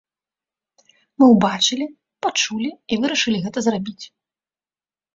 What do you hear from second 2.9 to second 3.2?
і